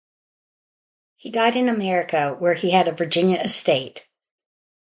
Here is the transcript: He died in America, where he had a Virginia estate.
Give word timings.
He 1.17 1.29
died 1.29 1.55
in 1.55 1.69
America, 1.69 2.33
where 2.39 2.55
he 2.55 2.71
had 2.71 2.87
a 2.87 2.91
Virginia 2.91 3.37
estate. 3.39 4.07